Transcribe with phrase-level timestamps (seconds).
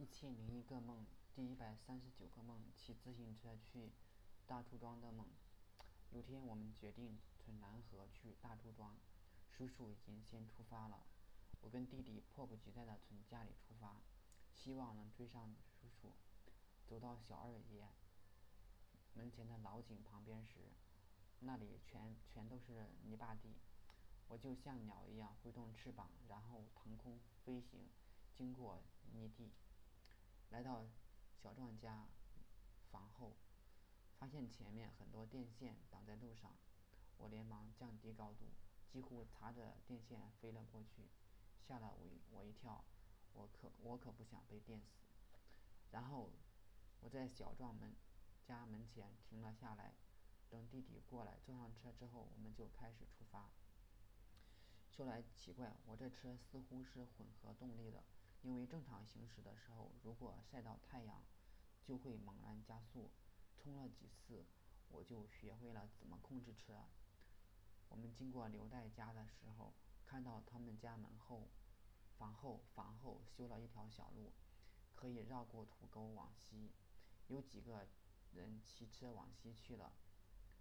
[0.00, 1.04] 一千零一个梦，
[1.34, 3.92] 第一百三十九个梦，骑自行车去
[4.46, 5.26] 大朱庄的梦。
[6.10, 8.96] 有天，我们决定从南河去大朱庄，
[9.50, 11.04] 叔叔已经先出发了。
[11.60, 14.00] 我跟弟弟迫不及待地从家里出发，
[14.54, 16.14] 希望能追上叔叔。
[16.86, 17.86] 走到小二爷
[19.12, 20.72] 门前的老井旁边时，
[21.40, 23.52] 那里全全都是泥巴地，
[24.28, 27.90] 我就像鸟一样挥动翅膀，然后腾空飞行，
[28.32, 28.82] 经过
[29.12, 29.52] 泥地。
[30.50, 30.84] 来到
[31.32, 32.08] 小壮家
[32.90, 33.36] 房后，
[34.18, 36.56] 发现前面很多电线挡在路上，
[37.16, 38.50] 我连忙降低高度，
[38.88, 41.08] 几乎擦着电线飞了过去，
[41.66, 42.84] 吓了我我一跳，
[43.32, 45.04] 我可我可不想被电死。
[45.92, 46.30] 然后
[47.00, 47.94] 我在小壮门
[48.44, 49.94] 家门前停了下来，
[50.48, 53.50] 等弟弟过来坐上车之后，我们就开始出发。
[54.88, 58.02] 说来奇怪，我这车似乎是混合动力的。
[58.42, 61.22] 因为正常行驶的时候，如果晒到太阳，
[61.84, 63.10] 就会猛然加速。
[63.54, 64.46] 冲了几次，
[64.88, 66.86] 我就学会了怎么控制车。
[67.90, 69.74] 我们经过刘代家的时候，
[70.06, 71.48] 看到他们家门后、
[72.16, 74.32] 房后、房后修了一条小路，
[74.94, 76.72] 可以绕过土沟往西。
[77.26, 77.86] 有几个
[78.32, 79.92] 人骑车往西去了。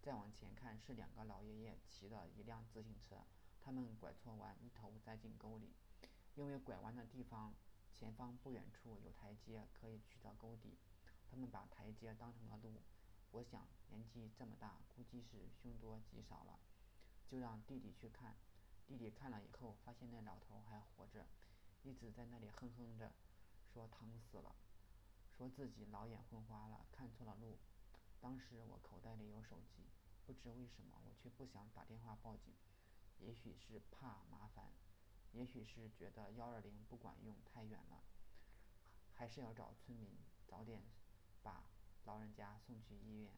[0.00, 3.24] 再往前看，是两个老爷爷骑的一辆自行车。
[3.60, 5.74] 他们拐错弯，一头栽进沟里。
[6.36, 7.54] 因为拐弯的地方
[7.92, 10.76] 前方不远处有台阶，可以去到沟底。
[11.30, 12.82] 他们把台阶当成了路。
[13.30, 16.58] 我想，年纪这么大，估计是凶多吉少了，
[17.26, 18.36] 就让弟弟去看。
[18.86, 21.26] 弟弟看了以后，发现那老头还活着，
[21.82, 23.12] 一直在那里哼哼着，
[23.72, 24.54] 说疼死了，
[25.36, 27.58] 说自己老眼昏花了，看错了路。
[28.20, 29.84] 当时我口袋里有手机，
[30.26, 32.54] 不知为什么，我却不想打电话报警。
[33.18, 34.53] 也许是怕麻烦。
[35.34, 38.02] 也许是觉得幺二零不管用，太远了，
[39.12, 40.82] 还是要找村民早点
[41.42, 41.68] 把
[42.04, 43.32] 老人家送去医院。